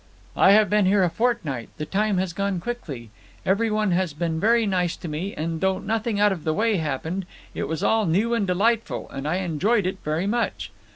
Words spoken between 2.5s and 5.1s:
quickly. Every one was very nice to